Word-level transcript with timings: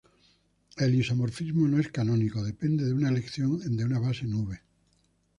El 0.77 0.95
isomorfismo 0.95 1.67
no 1.67 1.77
es 1.79 1.91
canónico; 1.91 2.43
depende 2.43 2.85
de 2.85 2.93
una 2.93 3.09
elección 3.09 3.59
de 3.77 3.85
una 3.85 3.99
base 3.99 4.25
en 4.25 4.33
"V". 4.33 4.59